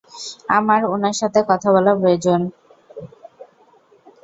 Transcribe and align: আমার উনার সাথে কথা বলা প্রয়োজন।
আমার 0.49 0.81
উনার 0.85 1.15
সাথে 1.21 1.39
কথা 1.49 1.69
বলা 1.75 1.91
প্রয়োজন। 1.95 2.41